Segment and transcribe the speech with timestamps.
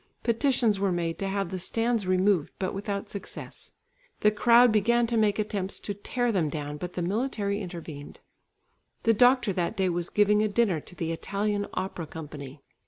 [0.23, 3.71] Petitions were made to have the stands removed, but without success.
[4.21, 8.19] The crowd began to make attempts to tear them down, but the military intervened.
[9.03, 12.63] The doctor that day was giving a dinner to the Italian Opera Company.